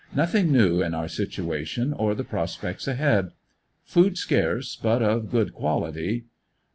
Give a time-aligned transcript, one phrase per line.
[0.15, 3.33] Nothing new in our situation or the prospects ahead
[3.83, 6.25] Food scarce, but of good quality.